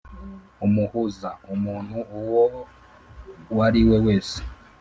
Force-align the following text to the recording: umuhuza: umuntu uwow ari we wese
umuhuza: 0.65 1.29
umuntu 1.53 1.97
uwow 2.17 3.59
ari 3.67 3.81
we 3.87 3.97
wese 4.07 4.37